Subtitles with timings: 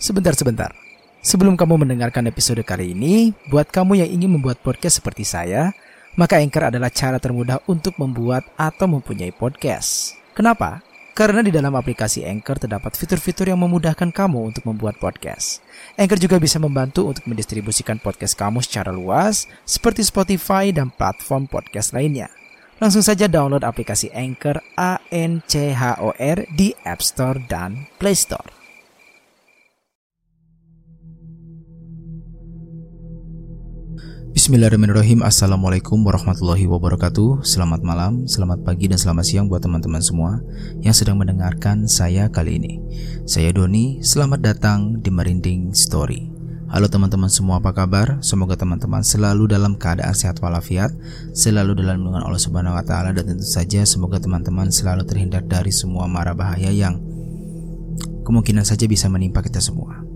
[0.00, 0.72] Sebentar-sebentar.
[1.20, 5.76] Sebelum kamu mendengarkan episode kali ini, buat kamu yang ingin membuat podcast seperti saya,
[6.16, 10.16] maka Anchor adalah cara termudah untuk membuat atau mempunyai podcast.
[10.32, 10.80] Kenapa?
[11.12, 15.60] Karena di dalam aplikasi Anchor terdapat fitur-fitur yang memudahkan kamu untuk membuat podcast.
[16.00, 21.92] Anchor juga bisa membantu untuk mendistribusikan podcast kamu secara luas, seperti Spotify dan platform podcast
[21.92, 22.32] lainnya.
[22.80, 27.84] Langsung saja download aplikasi Anchor A N C H O R di App Store dan
[28.00, 28.59] Play Store.
[34.50, 35.22] Bismillahirrahmanirrahim.
[35.22, 37.46] Assalamualaikum warahmatullahi wabarakatuh.
[37.46, 40.42] Selamat malam, selamat pagi, dan selamat siang buat teman-teman semua
[40.82, 42.82] Yang sedang mendengarkan saya kali ini.
[43.30, 46.34] Saya Doni, selamat datang di Merinding Story.
[46.66, 48.18] Halo teman-teman semua apa kabar?
[48.26, 50.90] Semoga teman-teman selalu dalam keadaan sehat walafiat
[51.30, 55.70] Selalu dalam lindungan Allah subhanahu wa ta'ala Dan tentu saja semoga teman-teman selalu terhindar dari
[55.70, 56.98] semua mara bahaya yang
[58.26, 60.09] Kemungkinan saja bisa menimpa kita semua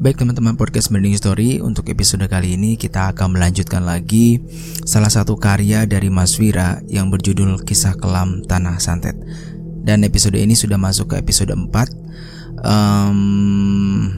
[0.00, 1.60] Baik teman-teman podcast Mending Story.
[1.60, 4.40] Untuk episode kali ini kita akan melanjutkan lagi
[4.88, 9.12] Salah satu karya dari Mas Wira Yang berjudul Kisah Kelam Tanah Santet.
[9.84, 11.68] Dan episode ini sudah masuk ke episode 4
[12.64, 14.08] um,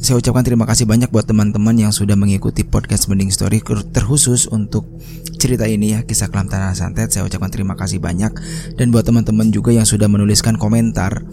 [0.00, 3.60] Saya ucapkan terima kasih banyak buat teman-teman yang sudah mengikuti podcast Mending Story
[3.92, 4.88] Terkhusus untuk
[5.36, 7.12] cerita ini ya Kisah Kelam Tanah Santet.
[7.12, 8.32] Saya ucapkan terima kasih banyak.
[8.80, 11.28] Dan buat teman-teman juga yang sudah menuliskan komentar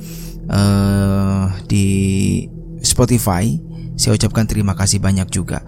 [0.51, 1.87] uh, Di
[2.83, 5.61] Spotify saya ucapkan terima kasih banyak juga.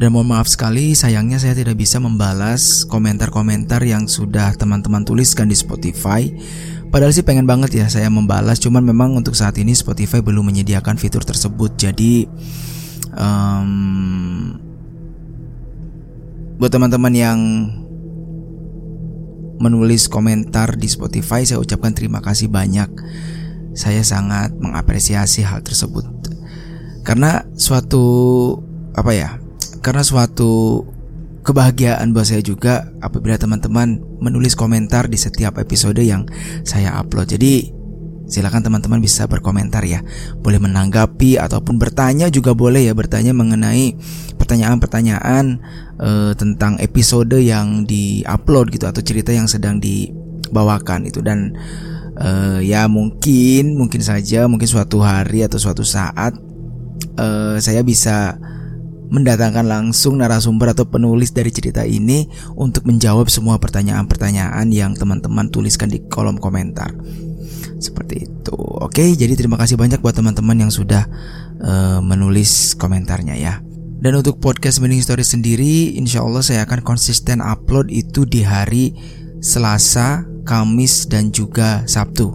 [0.00, 5.52] Dan mohon maaf sekali, sayangnya saya tidak bisa membalas komentar-komentar yang sudah teman-teman tuliskan di
[5.52, 6.24] Spotify.
[6.88, 10.96] Padahal sih pengen banget ya saya membalas, cuman memang untuk saat ini Spotify belum menyediakan
[10.96, 11.76] fitur tersebut.
[11.76, 12.24] Jadi
[13.12, 14.56] um,
[16.56, 17.38] buat teman-teman yang
[19.60, 22.88] menulis komentar di Spotify, saya ucapkan terima kasih banyak.
[23.76, 26.19] Saya sangat mengapresiasi hal tersebut
[27.02, 28.04] karena suatu
[28.92, 29.40] apa ya
[29.80, 30.84] karena suatu
[31.40, 36.28] kebahagiaan buat saya juga apabila teman-teman menulis komentar di setiap episode yang
[36.62, 37.32] saya upload.
[37.32, 37.72] Jadi
[38.30, 40.04] silakan teman-teman bisa berkomentar ya.
[40.38, 43.96] Boleh menanggapi ataupun bertanya juga boleh ya bertanya mengenai
[44.36, 45.58] pertanyaan-pertanyaan
[45.98, 51.24] e, tentang episode yang diupload gitu atau cerita yang sedang dibawakan itu.
[51.24, 51.56] Dan
[52.20, 52.28] e,
[52.68, 56.49] ya mungkin mungkin saja mungkin suatu hari atau suatu saat
[57.18, 58.38] uh, saya bisa
[59.10, 65.90] mendatangkan langsung narasumber atau penulis dari cerita ini untuk menjawab semua pertanyaan-pertanyaan yang teman-teman tuliskan
[65.90, 66.94] di kolom komentar.
[67.82, 68.54] Seperti itu.
[68.54, 71.10] Oke, jadi terima kasih banyak buat teman-teman yang sudah
[71.58, 73.58] uh, menulis komentarnya ya.
[74.00, 78.96] Dan untuk podcast Meaning Story sendiri, insya Allah saya akan konsisten upload itu di hari
[79.44, 82.32] Selasa, Kamis, dan juga Sabtu.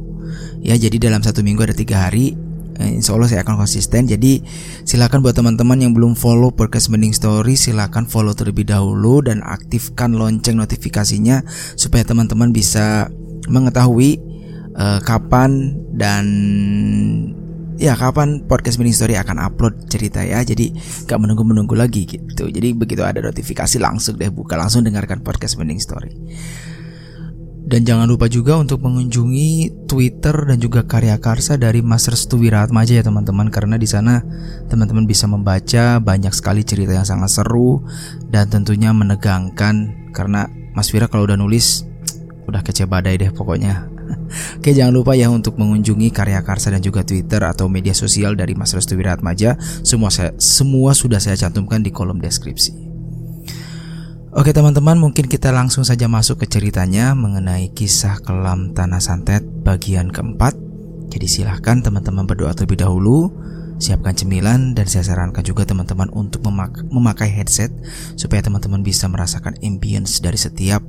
[0.62, 2.38] Ya, jadi dalam satu minggu ada tiga hari
[2.84, 4.08] insya Allah saya akan konsisten.
[4.08, 4.44] Jadi
[4.84, 10.16] silakan buat teman-teman yang belum follow podcast Mending Story Silakan follow terlebih dahulu dan aktifkan
[10.16, 11.44] lonceng notifikasinya
[11.80, 13.08] Supaya teman-teman bisa
[13.48, 14.20] mengetahui
[14.76, 16.26] uh, kapan dan
[17.80, 20.44] ya kapan podcast Mending Story akan upload cerita ya.
[20.44, 20.76] Jadi
[21.08, 22.52] gak menunggu-menunggu lagi gitu.
[22.52, 26.12] Jadi begitu ada notifikasi langsung deh buka langsung dengarkan podcast Mending Story
[27.66, 33.02] dan jangan lupa juga untuk mengunjungi Twitter dan juga karya karsa dari Mas Restu Wiratmaja
[33.02, 34.22] ya teman-teman karena di sana
[34.70, 37.82] teman-teman bisa membaca banyak sekali cerita yang sangat seru
[38.30, 40.46] dan tentunya menegangkan karena
[40.78, 41.90] Mas Wira kalau udah nulis
[42.50, 43.90] udah kece badai deh pokoknya.
[44.62, 48.54] Oke jangan lupa ya untuk mengunjungi karya karsa dan juga Twitter atau media sosial dari
[48.54, 52.95] Mas Restu Wiratmaja semua saya, semua sudah saya cantumkan di kolom deskripsi.
[54.36, 60.12] Oke teman-teman mungkin kita langsung saja masuk ke ceritanya mengenai kisah kelam tanah santet bagian
[60.12, 60.52] keempat.
[61.08, 63.32] Jadi silahkan teman-teman berdoa terlebih dahulu
[63.80, 67.72] Siapkan cemilan dan saya sarankan juga teman-teman untuk memak memakai headset
[68.20, 70.84] Supaya teman-teman bisa merasakan ambience dari setiap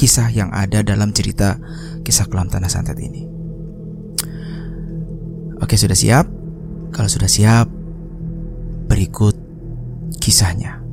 [0.00, 1.60] kisah yang ada dalam cerita
[2.08, 3.28] kisah kelam tanah santet ini.
[5.60, 6.24] Oke sudah siap?
[6.88, 7.68] Kalau sudah siap
[8.88, 9.36] Berikut
[10.24, 10.83] kisahnya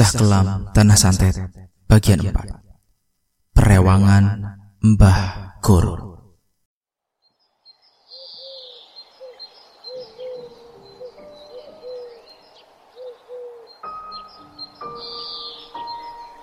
[0.00, 1.36] Kisah Kelam Tanah Santet
[1.84, 2.32] Bagian 4
[3.52, 6.16] Perewangan Mbah Kur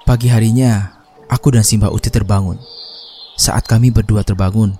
[0.05, 0.93] Pagi harinya,
[1.25, 2.61] aku dan Simba Uti terbangun.
[3.41, 4.77] Saat kami berdua terbangun,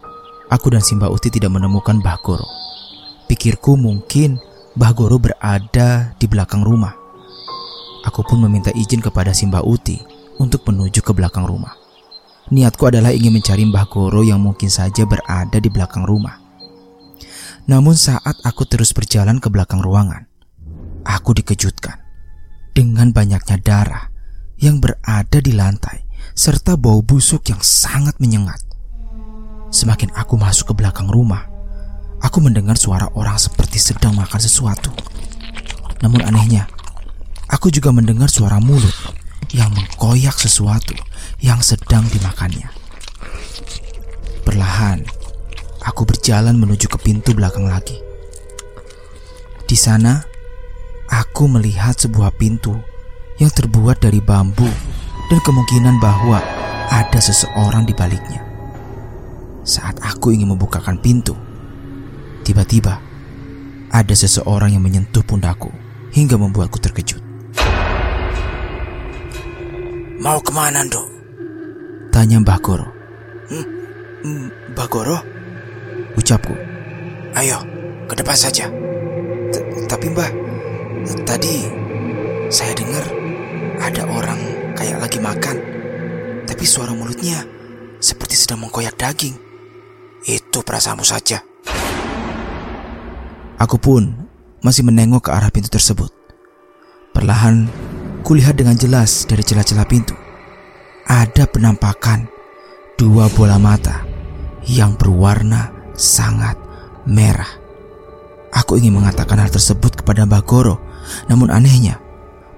[0.54, 2.46] aku dan Simba Uti tidak menemukan Mbah Kur.
[3.26, 4.38] Pikirku mungkin
[4.78, 7.07] Mbah Goro berada di belakang rumah.
[8.08, 10.00] Aku pun meminta izin kepada Simba Uti
[10.40, 11.76] untuk menuju ke belakang rumah.
[12.48, 16.40] Niatku adalah ingin mencari Mbah Goro yang mungkin saja berada di belakang rumah.
[17.68, 20.24] Namun saat aku terus berjalan ke belakang ruangan,
[21.04, 22.00] aku dikejutkan
[22.72, 24.08] dengan banyaknya darah
[24.56, 28.64] yang berada di lantai serta bau busuk yang sangat menyengat.
[29.68, 31.44] Semakin aku masuk ke belakang rumah,
[32.24, 34.96] aku mendengar suara orang seperti sedang makan sesuatu.
[36.00, 36.72] Namun anehnya,
[37.48, 38.94] aku juga mendengar suara mulut
[39.56, 40.96] yang mengkoyak sesuatu
[41.40, 42.68] yang sedang dimakannya.
[44.44, 45.04] Perlahan,
[45.84, 48.00] aku berjalan menuju ke pintu belakang lagi.
[49.68, 50.24] Di sana,
[51.12, 52.76] aku melihat sebuah pintu
[53.40, 54.68] yang terbuat dari bambu
[55.28, 56.40] dan kemungkinan bahwa
[56.88, 58.40] ada seseorang di baliknya.
[59.68, 61.36] Saat aku ingin membukakan pintu,
[62.48, 63.04] tiba-tiba
[63.92, 65.72] ada seseorang yang menyentuh pundakku
[66.16, 67.27] hingga membuatku terkejut.
[70.28, 71.08] Mau ke mana, Dok?
[72.12, 72.84] Tanya Mbah Goro.
[73.48, 75.24] Hmm, Mbah Goro?
[76.20, 76.52] Ucapku.
[77.32, 77.64] Ayo,
[78.12, 78.68] ke depan saja.
[78.68, 79.56] T
[79.88, 80.28] Tapi Mbah,
[81.24, 81.72] tadi
[82.52, 83.08] saya dengar
[83.80, 84.36] ada orang
[84.76, 85.64] kayak lagi makan.
[86.44, 87.48] Tapi suara mulutnya
[88.04, 89.40] seperti sedang mengkoyak daging.
[90.28, 91.40] Itu perasaanmu saja.
[93.64, 94.28] Aku pun
[94.60, 96.12] masih menengok ke arah pintu tersebut.
[97.16, 97.72] Perlahan,
[98.28, 100.12] kulihat dengan jelas dari celah-celah pintu.
[101.08, 102.28] Ada penampakan
[103.00, 104.04] dua bola mata
[104.68, 106.60] yang berwarna sangat
[107.08, 107.48] merah.
[108.52, 110.76] Aku ingin mengatakan hal tersebut kepada Mbak Goro,
[111.32, 112.04] namun anehnya,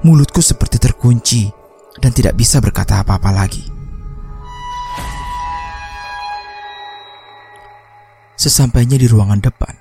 [0.01, 1.54] mulutku seperti terkunci
[2.01, 3.69] dan tidak bisa berkata apa-apa lagi.
[8.33, 9.74] Sesampainya di ruangan depan,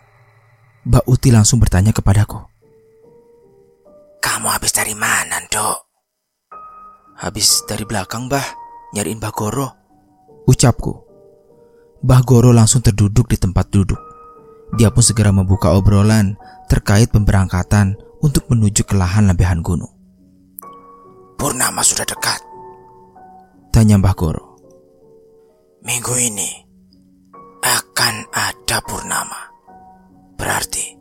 [0.84, 2.47] Mbak Uti langsung bertanya kepadaku.
[4.18, 5.78] Kamu habis dari mana, Dok?
[7.18, 8.46] Habis dari belakang, Mbah.
[8.94, 9.68] Nyariin Mbah Goro.
[10.48, 10.92] Ucapku.
[12.02, 13.98] Mbah Goro langsung terduduk di tempat duduk.
[14.78, 16.38] Dia pun segera membuka obrolan
[16.70, 19.90] terkait pemberangkatan untuk menuju ke lahan lambehan gunung.
[21.38, 22.40] Purnama sudah dekat.
[23.74, 24.44] Tanya Mbah Goro.
[25.84, 26.50] Minggu ini
[27.62, 29.40] akan ada purnama.
[30.38, 30.94] Berarti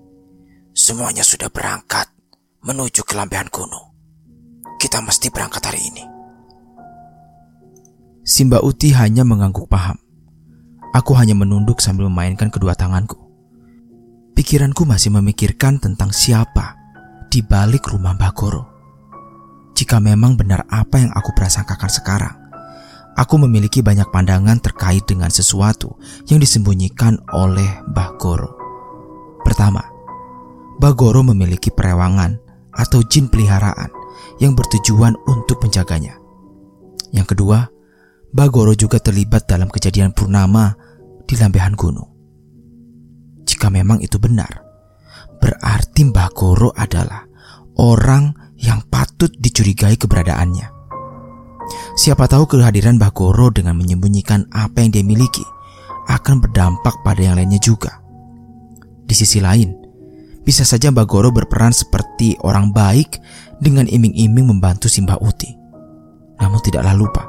[0.73, 2.16] semuanya sudah berangkat
[2.67, 3.95] menuju ke lambehan gunung.
[4.75, 6.03] Kita mesti berangkat hari ini.
[8.27, 9.95] Simba Uti hanya mengangguk paham.
[10.91, 13.15] Aku hanya menunduk sambil memainkan kedua tanganku.
[14.35, 16.75] Pikiranku masih memikirkan tentang siapa
[17.31, 18.63] di balik rumah Mbak Goro.
[19.71, 22.35] Jika memang benar apa yang aku prasangkakan sekarang,
[23.15, 25.95] aku memiliki banyak pandangan terkait dengan sesuatu
[26.27, 28.51] yang disembunyikan oleh Mbah Goro.
[29.47, 29.81] Pertama,
[30.77, 32.46] Mbah Goro memiliki perewangan
[32.77, 33.89] atau jin peliharaan
[34.37, 36.15] yang bertujuan untuk menjaganya.
[37.11, 37.65] Yang kedua,
[38.31, 40.77] Mbah Goro juga terlibat dalam kejadian purnama
[41.25, 42.07] di lambehan gunung.
[43.47, 44.61] Jika memang itu benar,
[45.41, 47.25] berarti Mbah Goro adalah
[47.79, 50.67] orang yang patut dicurigai keberadaannya.
[51.97, 55.43] Siapa tahu kehadiran Mbah Goro dengan menyembunyikan apa yang dia miliki
[56.07, 57.99] akan berdampak pada yang lainnya juga.
[59.07, 59.86] Di sisi lain,
[60.47, 63.19] bisa saja Mbah Goro berperan seperti orang baik
[63.59, 65.51] dengan iming-iming membantu Simbah Uti.
[66.39, 67.27] Namun tidaklah lupa,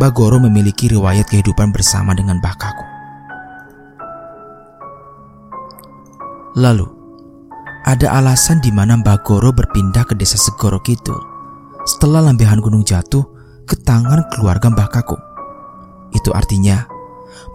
[0.00, 2.86] Mbah Goro memiliki riwayat kehidupan bersama dengan Mbah Kaku.
[6.56, 6.88] Lalu,
[7.84, 11.20] ada alasan di mana Mbah Goro berpindah ke desa Segoro Kidul
[11.84, 13.28] setelah lambehan gunung jatuh
[13.68, 15.20] ke tangan keluarga Mbah Kakung.
[16.16, 16.87] Itu artinya,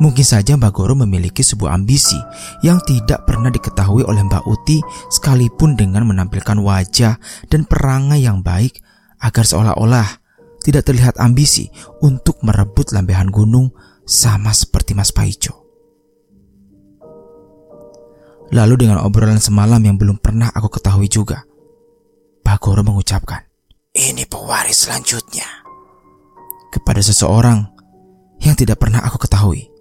[0.02, 2.18] mungkin saja Mbah Goro memiliki sebuah ambisi
[2.66, 4.80] yang tidak pernah diketahui oleh Mbak Uti
[5.12, 7.20] sekalipun dengan menampilkan wajah
[7.50, 8.82] dan perangai yang baik
[9.22, 10.24] agar seolah-olah
[10.64, 11.68] tidak terlihat ambisi
[12.00, 13.76] untuk merebut lambehan gunung
[14.08, 15.64] sama seperti Mas Paijo.
[18.54, 21.42] Lalu dengan obrolan semalam yang belum pernah aku ketahui juga,
[22.44, 23.42] Bagoro mengucapkan,
[23.96, 25.48] Ini pewaris selanjutnya.
[26.70, 27.66] Kepada seseorang
[28.44, 29.73] yang tidak pernah aku ketahui.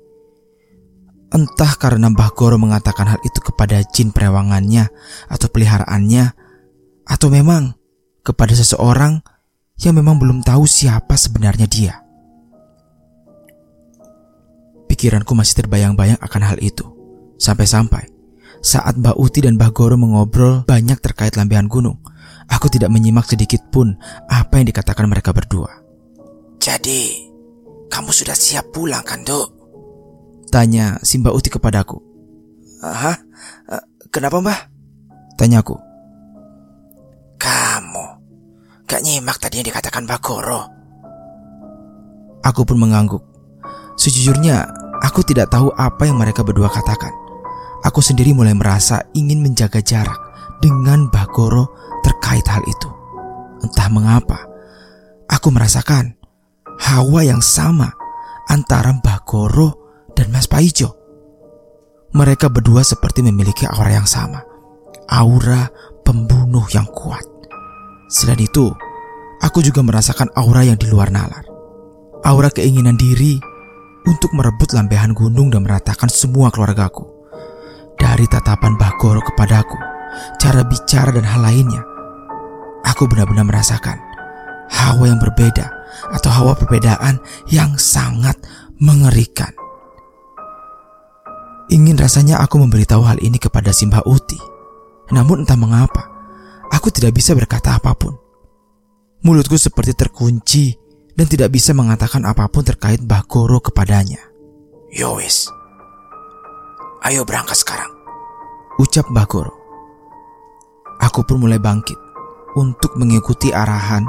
[1.33, 4.93] Entah karena Mbah Goro mengatakan hal itu kepada jin perewangannya
[5.33, 6.37] atau peliharaannya,
[7.09, 7.73] atau memang
[8.21, 9.25] kepada seseorang
[9.81, 11.95] yang memang belum tahu siapa sebenarnya dia.
[14.93, 16.85] Pikiranku masih terbayang-bayang akan hal itu,
[17.41, 18.13] sampai-sampai
[18.63, 21.99] saat Mbak Uti dan Mbak Goro mengobrol banyak terkait lambehan gunung,
[22.47, 23.97] aku tidak menyimak sedikit pun
[24.29, 25.83] apa yang dikatakan mereka berdua.
[26.63, 27.27] Jadi,
[27.91, 29.62] kamu sudah siap pulang kan, Dok?
[30.53, 31.97] Tanya si Mbak Uti kepadaku.
[32.85, 33.17] Hah?
[34.13, 34.69] Kenapa mbah?
[35.41, 35.81] Tanyaku.
[37.41, 38.07] Kamu
[38.85, 40.69] gak nyimak tadi yang dikatakan Bagoro.
[42.45, 43.25] Aku pun mengangguk.
[43.97, 44.69] Sejujurnya,
[45.01, 47.17] aku tidak tahu apa yang mereka berdua katakan.
[47.89, 50.21] Aku sendiri mulai merasa ingin menjaga jarak
[50.61, 51.73] dengan Bagoro
[52.05, 52.93] terkait hal itu.
[53.65, 54.45] Entah mengapa,
[55.33, 56.13] aku merasakan
[56.77, 57.89] hawa yang sama
[58.53, 59.82] antara Bagoro
[60.17, 60.97] dan Mas Paijo.
[62.13, 64.45] Mereka berdua seperti memiliki aura yang sama.
[65.09, 65.73] Aura
[66.05, 67.25] pembunuh yang kuat.
[68.13, 68.69] Selain itu,
[69.41, 71.49] aku juga merasakan aura yang di luar nalar.
[72.23, 73.41] Aura keinginan diri
[74.05, 77.09] untuk merebut lambehan gunung dan meratakan semua keluargaku.
[77.97, 79.79] Dari tatapan Bagoro kepadaku,
[80.37, 81.83] cara bicara dan hal lainnya,
[82.85, 84.13] aku benar-benar merasakan
[84.73, 85.69] hawa yang berbeda
[86.17, 88.35] atau hawa perbedaan yang sangat
[88.81, 89.53] mengerikan.
[91.73, 94.37] Ingin rasanya aku memberitahu hal ini kepada Simba Uti.
[95.09, 96.05] Namun entah mengapa,
[96.69, 98.13] aku tidak bisa berkata apa pun.
[99.25, 100.77] Mulutku seperti terkunci
[101.17, 104.21] dan tidak bisa mengatakan apa pun terkait Bagoro kepadanya.
[104.93, 105.49] Yowis,
[107.09, 107.89] ayo berangkat sekarang.
[108.77, 109.57] Ucap Bagoro.
[111.01, 111.97] Aku pun mulai bangkit
[112.53, 114.05] untuk mengikuti arahan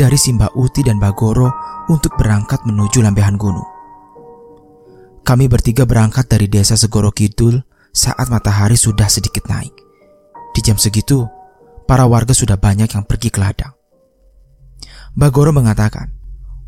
[0.00, 1.52] dari Simba Uti dan Bagoro
[1.92, 3.71] untuk berangkat menuju lambehan gunung.
[5.22, 7.62] Kami bertiga berangkat dari desa Segoro Kidul
[7.94, 9.70] saat matahari sudah sedikit naik.
[10.50, 11.30] Di jam segitu,
[11.86, 13.70] para warga sudah banyak yang pergi ke ladang.
[15.14, 16.10] Bagoro mengatakan,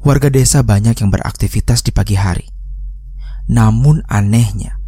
[0.06, 2.46] warga desa banyak yang beraktivitas di pagi hari.
[3.50, 4.78] Namun anehnya,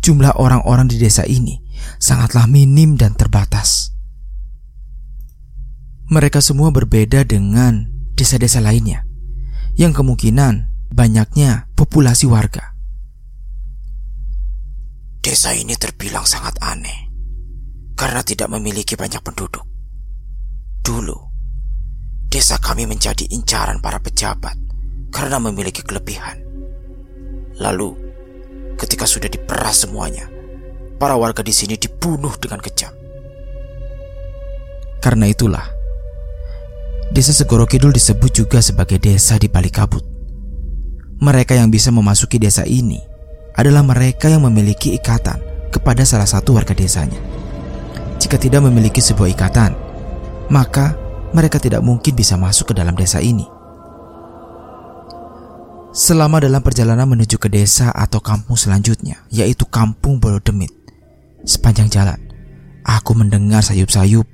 [0.00, 1.60] jumlah orang-orang di desa ini
[2.00, 3.92] sangatlah minim dan terbatas.
[6.08, 9.04] Mereka semua berbeda dengan desa-desa lainnya,
[9.76, 12.71] yang kemungkinan banyaknya populasi warga.
[15.22, 17.06] Desa ini terbilang sangat aneh
[17.94, 19.62] karena tidak memiliki banyak penduduk.
[20.82, 21.14] Dulu,
[22.26, 24.58] desa kami menjadi incaran para pejabat
[25.14, 26.42] karena memiliki kelebihan.
[27.62, 27.94] Lalu,
[28.74, 30.26] ketika sudah diperas semuanya,
[30.98, 32.90] para warga di sini dibunuh dengan kejam.
[34.98, 35.70] Karena itulah,
[37.14, 40.02] desa Segoro Kidul disebut juga sebagai desa di balik kabut.
[41.22, 43.11] Mereka yang bisa memasuki desa ini
[43.56, 45.40] adalah mereka yang memiliki ikatan
[45.72, 47.18] kepada salah satu warga desanya.
[48.20, 49.72] Jika tidak memiliki sebuah ikatan,
[50.52, 50.94] maka
[51.32, 53.48] mereka tidak mungkin bisa masuk ke dalam desa ini.
[55.92, 60.72] Selama dalam perjalanan menuju ke desa atau kampung selanjutnya, yaitu Kampung Bolodemit,
[61.44, 62.16] sepanjang jalan,
[62.80, 64.24] aku mendengar sayup-sayup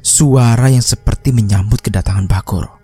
[0.00, 2.80] suara yang seperti menyambut kedatangan Bakoro.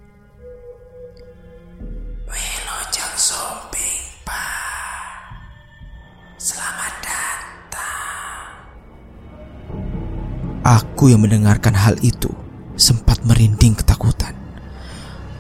[10.68, 12.28] Aku yang mendengarkan hal itu
[12.76, 14.36] sempat merinding ketakutan.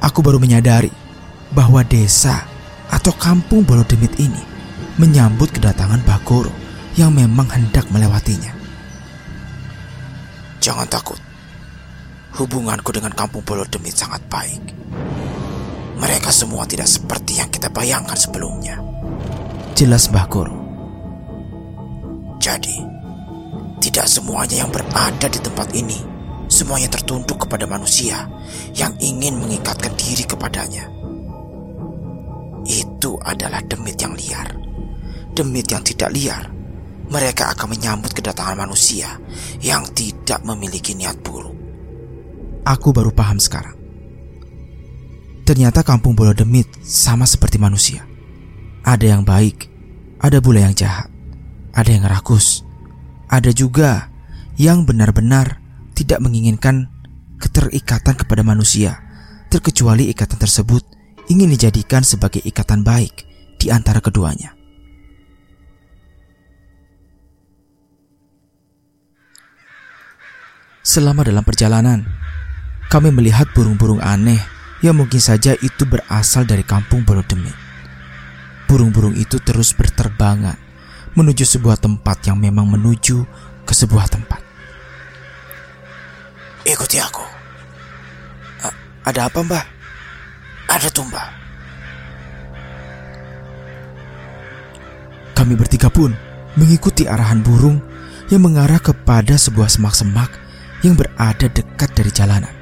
[0.00, 0.88] Aku baru menyadari
[1.52, 2.48] bahwa desa
[2.88, 4.40] atau kampung Bolodemit ini
[4.96, 6.48] menyambut kedatangan Bagoro
[6.96, 8.56] yang memang hendak melewatinya.
[10.64, 11.20] Jangan takut.
[12.40, 14.64] Hubunganku dengan kampung Bolodemit sangat baik.
[16.00, 18.80] Mereka semua tidak seperti yang kita bayangkan sebelumnya.
[19.76, 20.56] Jelas Bagoro.
[22.40, 22.87] Jadi,
[23.78, 26.18] tidak semuanya yang berada di tempat ini
[26.48, 28.24] semuanya tertunduk kepada manusia
[28.74, 30.88] yang ingin mengikatkan diri kepadanya.
[32.64, 34.48] Itu adalah demit yang liar.
[35.32, 36.50] Demit yang tidak liar,
[37.08, 39.06] mereka akan menyambut kedatangan manusia
[39.62, 41.54] yang tidak memiliki niat buruk.
[42.66, 43.76] Aku baru paham sekarang.
[45.46, 48.04] Ternyata kampung bola demit sama seperti manusia.
[48.84, 49.64] Ada yang baik,
[50.20, 51.08] ada pula yang jahat,
[51.72, 52.67] ada yang rakus,
[53.28, 54.08] ada juga
[54.56, 55.60] yang benar-benar
[55.92, 56.88] tidak menginginkan
[57.38, 58.98] keterikatan kepada manusia,
[59.52, 60.82] terkecuali ikatan tersebut
[61.28, 63.28] ingin dijadikan sebagai ikatan baik
[63.60, 64.56] di antara keduanya.
[70.82, 72.00] Selama dalam perjalanan,
[72.88, 74.40] kami melihat burung-burung aneh
[74.80, 77.52] yang mungkin saja itu berasal dari kampung Bolodemit.
[78.64, 80.67] Burung-burung itu terus berterbangan
[81.18, 83.26] menuju sebuah tempat yang memang menuju
[83.66, 84.38] ke sebuah tempat.
[86.62, 87.24] Ikuti aku.
[88.62, 88.68] A
[89.10, 89.64] ada apa, Mbah?
[90.68, 91.22] Ada tumba.
[95.34, 96.12] Kami bertiga pun
[96.58, 97.78] mengikuti arahan burung
[98.28, 100.28] yang mengarah kepada sebuah semak-semak
[100.82, 102.54] yang berada dekat dari jalanan.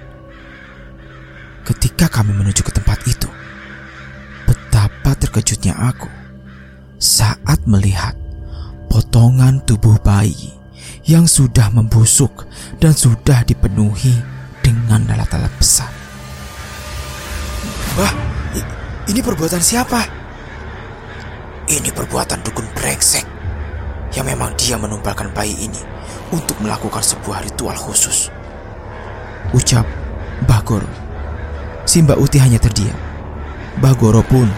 [1.67, 3.27] Ketika kami menuju ke tempat itu,
[4.47, 6.07] betapa terkejutnya aku
[7.03, 8.15] saat melihat
[8.97, 10.57] potongan tubuh bayi
[11.05, 12.49] yang sudah membusuk
[12.81, 14.17] dan sudah dipenuhi
[14.65, 15.93] dengan lalat-lalat besar.
[18.01, 18.09] Wah,
[19.05, 20.01] ini perbuatan siapa?
[21.69, 23.29] Ini perbuatan dukun brengsek
[24.17, 25.83] yang memang dia menumpahkan bayi ini
[26.33, 28.33] untuk melakukan sebuah ritual khusus.
[29.53, 29.85] Ucap
[30.49, 30.89] Bagoro.
[31.85, 32.97] Si Mbak Uti hanya terdiam.
[33.77, 34.49] Bagoro pun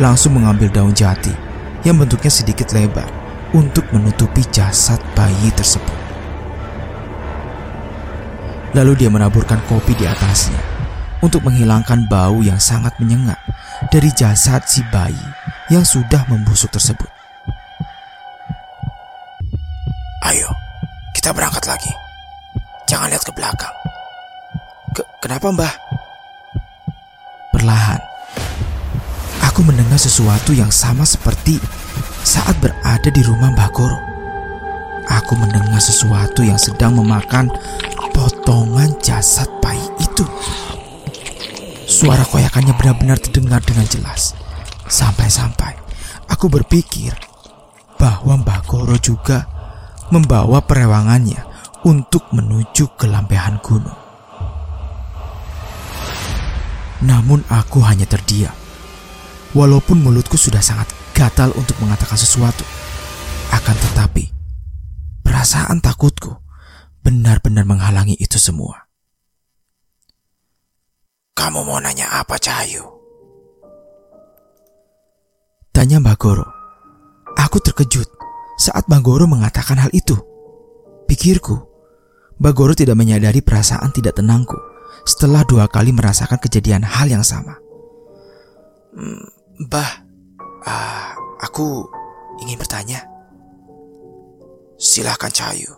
[0.00, 1.36] langsung mengambil daun jati
[1.84, 3.20] yang bentuknya sedikit lebar
[3.52, 5.98] untuk menutupi jasad bayi tersebut.
[8.72, 10.56] Lalu dia menaburkan kopi di atasnya
[11.20, 13.36] untuk menghilangkan bau yang sangat menyengat
[13.92, 15.20] dari jasad si bayi
[15.68, 17.08] yang sudah membusuk tersebut.
[20.24, 20.48] Ayo,
[21.12, 21.92] kita berangkat lagi.
[22.88, 23.74] Jangan lihat ke belakang.
[24.96, 25.74] Ke kenapa mbah?
[27.52, 28.00] Perlahan,
[29.44, 31.60] aku mendengar sesuatu yang sama seperti
[32.22, 33.98] saat berada di rumah Mbak Goro.
[35.10, 37.50] Aku mendengar sesuatu yang sedang memakan
[38.14, 40.22] potongan jasad bayi itu.
[41.84, 44.38] Suara koyakannya benar-benar terdengar dengan jelas.
[44.86, 45.74] Sampai-sampai
[46.30, 47.12] aku berpikir
[47.98, 49.50] bahwa Mbak Goro juga
[50.14, 51.42] membawa perewangannya
[51.82, 53.98] untuk menuju ke lampehan gunung.
[57.02, 58.54] Namun aku hanya terdiam.
[59.52, 62.64] Walaupun mulutku sudah sangat gatal untuk mengatakan sesuatu.
[63.52, 64.32] Akan tetapi,
[65.22, 66.32] perasaan takutku
[67.04, 68.88] benar-benar menghalangi itu semua.
[71.32, 72.84] Kamu mau nanya apa, Cahayu?
[75.72, 76.46] Tanya Mbak Goro.
[77.40, 78.08] Aku terkejut
[78.60, 80.14] saat Mbak Goro mengatakan hal itu.
[81.08, 81.56] Pikirku,
[82.38, 84.56] Mbak Goro tidak menyadari perasaan tidak tenangku
[85.02, 87.58] setelah dua kali merasakan kejadian hal yang sama.
[88.92, 89.26] Hmm,
[89.66, 90.01] Mbah,
[90.66, 91.06] uh,
[91.42, 91.86] aku
[92.42, 93.02] ingin bertanya.
[94.78, 95.70] Silahkan Cahayu.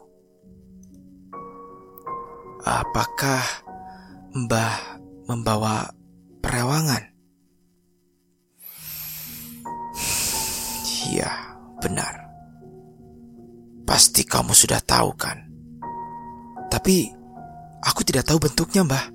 [2.64, 3.44] Apakah
[4.32, 4.96] Mbah
[5.28, 5.92] membawa
[6.40, 7.12] perewangan?
[11.04, 11.30] Iya,
[11.84, 12.24] benar.
[13.84, 15.36] Pasti kamu sudah tahu kan?
[16.72, 17.12] Tapi
[17.84, 19.13] aku tidak tahu bentuknya, Mbah.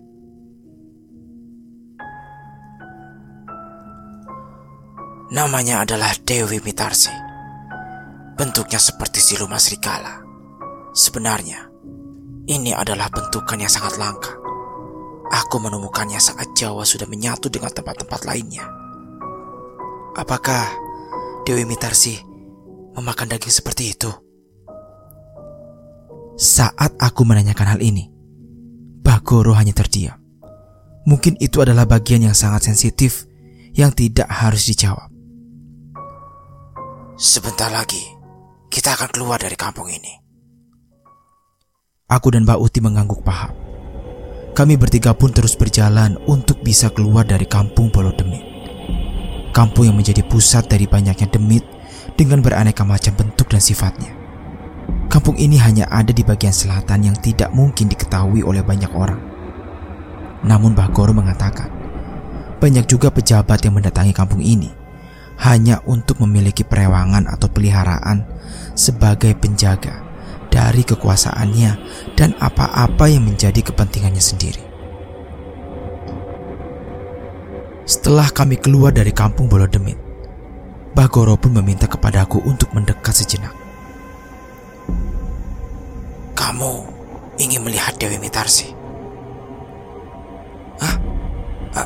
[5.29, 7.13] Namanya adalah Dewi Mitarsi.
[8.33, 10.25] Bentuknya seperti siluman serigala.
[10.89, 11.69] Sebenarnya,
[12.49, 14.33] ini adalah bentukan yang sangat langka.
[15.29, 18.65] Aku menemukannya saat Jawa sudah menyatu dengan tempat-tempat lainnya.
[20.17, 20.65] Apakah
[21.45, 22.17] Dewi Mitarsi
[22.97, 24.09] memakan daging seperti itu?
[26.41, 28.09] Saat aku menanyakan hal ini,
[29.05, 30.17] Bagoro hanya terdiam.
[31.05, 33.29] Mungkin itu adalah bagian yang sangat sensitif
[33.77, 35.08] yang tidak harus dijawab.
[37.19, 37.99] Sebentar lagi,
[38.71, 40.23] kita akan keluar dari kampung ini.
[42.07, 43.51] Aku dan Mbak Uti mengangguk paham.
[44.55, 48.39] Kami bertiga pun terus berjalan untuk bisa keluar dari kampung Bolo Demit.
[49.51, 51.67] Kampung yang menjadi pusat dari banyaknya demit
[52.15, 54.15] dengan beraneka macam bentuk dan sifatnya.
[55.11, 59.19] Kampung ini hanya ada di bagian selatan yang tidak mungkin diketahui oleh banyak orang.
[60.47, 61.67] Namun Bagoro mengatakan,
[62.63, 64.78] banyak juga pejabat yang mendatangi kampung ini
[65.39, 68.27] hanya untuk memiliki perewangan atau peliharaan
[68.75, 70.03] sebagai penjaga
[70.51, 71.71] dari kekuasaannya
[72.19, 74.63] dan apa-apa yang menjadi kepentingannya sendiri.
[77.89, 79.97] Setelah kami keluar dari kampung Bolodemit,
[80.93, 83.53] Bagoro pun meminta kepadaku untuk mendekat sejenak.
[86.37, 86.71] Kamu
[87.39, 88.69] ingin melihat Dewi Mitarsi?
[90.81, 90.95] Hah?
[91.77, 91.81] A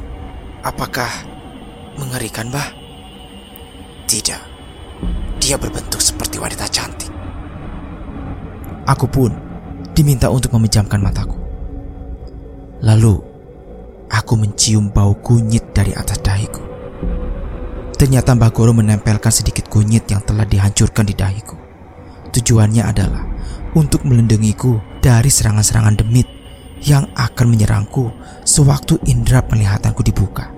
[0.68, 1.12] apakah
[2.00, 2.83] mengerikan, Bah?
[4.14, 4.44] Tidak.
[5.42, 7.10] Dia berbentuk seperti wanita cantik.
[8.86, 9.34] Aku pun
[9.98, 11.34] diminta untuk memejamkan mataku.
[12.86, 13.18] Lalu,
[14.14, 16.62] aku mencium bau kunyit dari atas dahiku.
[17.98, 21.58] Ternyata Mbak Goro menempelkan sedikit kunyit yang telah dihancurkan di dahiku.
[22.30, 23.26] Tujuannya adalah
[23.74, 26.30] untuk melindungiku dari serangan-serangan demit
[26.86, 28.14] yang akan menyerangku
[28.46, 30.53] sewaktu indera penglihatanku dibuka.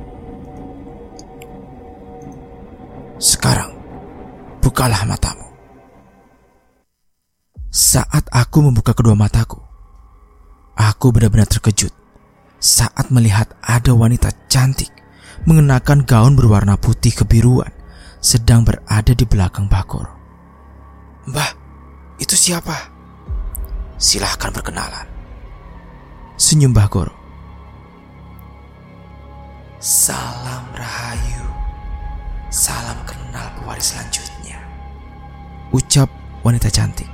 [4.76, 5.48] Bukalah matamu.
[7.72, 9.64] Saat aku membuka kedua mataku,
[10.76, 11.96] aku benar-benar terkejut
[12.60, 14.92] saat melihat ada wanita cantik
[15.48, 17.72] mengenakan gaun berwarna putih kebiruan
[18.20, 20.12] sedang berada di belakang Bakor.
[21.32, 21.52] Mbah,
[22.20, 22.76] itu siapa?
[23.96, 25.08] Silahkan berkenalan.
[26.36, 27.16] Senyum Bakor.
[29.80, 31.48] Salam Rahayu.
[32.52, 34.35] Salam kenal pewaris selanjutnya.
[35.76, 36.08] Ucap
[36.40, 37.12] wanita cantik.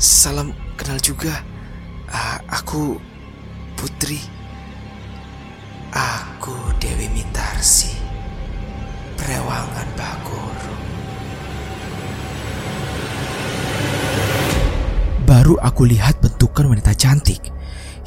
[0.00, 1.44] salam kenal juga.
[2.08, 2.96] Uh, aku
[3.76, 4.16] Putri.
[5.92, 7.92] Aku Dewi Mintarsi.
[9.20, 10.72] Perewangan Bagoro.
[15.28, 17.52] Baru aku lihat bentukan wanita cantik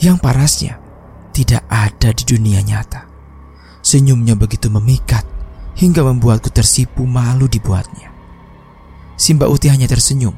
[0.01, 0.81] yang parasnya
[1.29, 3.05] tidak ada di dunia nyata.
[3.86, 5.35] Senyumnya begitu memikat
[5.76, 8.12] hingga membuatku tersipu malu dibuatnya.
[9.16, 10.36] Simba Uti hanya tersenyum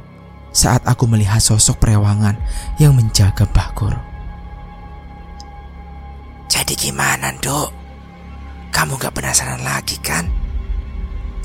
[0.54, 2.38] saat aku melihat sosok perewangan
[2.82, 4.02] yang menjaga Mbah Goro.
[6.50, 7.70] Jadi gimana, Dok?
[8.74, 10.26] Kamu gak penasaran lagi kan?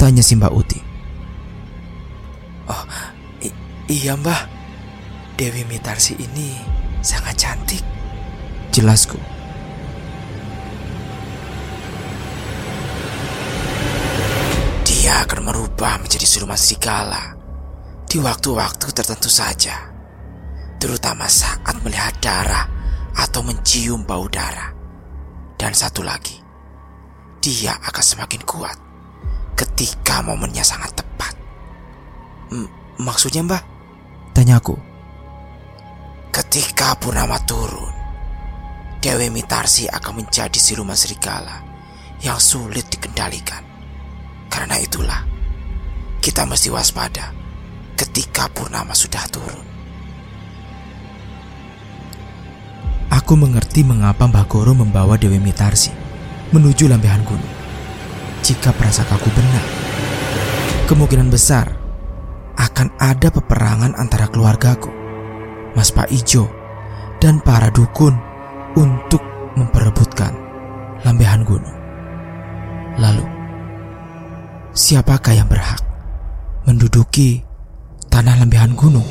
[0.01, 0.81] Tanya Simba Uti.
[2.67, 2.85] Oh,
[3.91, 4.47] iya mbah.
[5.37, 6.55] Dewi Mitarsi ini
[7.03, 7.83] sangat cantik.
[8.71, 9.32] Jelasku.
[15.03, 17.35] Dia akan merubah menjadi siluman serigala
[18.07, 19.91] di waktu-waktu tertentu saja,
[20.79, 22.71] terutama saat melihat darah
[23.19, 24.71] atau mencium bau darah.
[25.59, 26.38] Dan satu lagi,
[27.43, 28.79] dia akan semakin kuat
[29.59, 31.35] ketika momennya sangat tepat.
[32.55, 32.71] M
[33.03, 33.62] maksudnya mbak?
[34.38, 34.79] Tanyaku.
[36.31, 37.91] Ketika Purnama turun,
[39.03, 41.59] Dewi Mitarsi akan menjadi siluman serigala
[42.23, 43.72] yang sulit dikendalikan.
[44.53, 45.25] Karena itulah,
[46.21, 47.33] kita mesti waspada
[47.97, 49.65] ketika purnama sudah turun.
[53.09, 55.88] Aku mengerti mengapa Mbah Goro membawa Dewi Mitarsi
[56.53, 57.55] menuju lambehan gunung.
[58.45, 59.65] Jika prasangkaku benar,
[60.85, 61.73] kemungkinan besar
[62.61, 64.93] akan ada peperangan antara keluargaku,
[65.73, 66.53] Mas Pak Ijo,
[67.25, 68.12] dan para dukun
[68.77, 69.25] untuk
[69.57, 70.37] memperebutkan
[71.05, 71.77] lambehan gunung.
[73.01, 73.42] Lalu,
[74.73, 75.81] siapakah yang berhak
[76.65, 77.45] menduduki
[78.09, 79.07] tanah lembehan gunung.